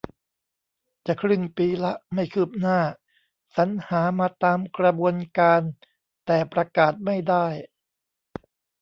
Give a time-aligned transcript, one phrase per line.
[1.05, 2.79] จะครึ่งปีละ ไม่คืบหน้า
[3.55, 5.61] สรรหามาตามกระบวนการ
[6.25, 7.45] แต่ประกาศไม่ได้